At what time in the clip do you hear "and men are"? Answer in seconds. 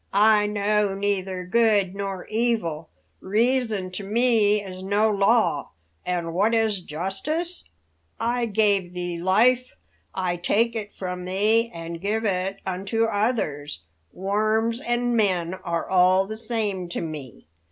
14.81-15.87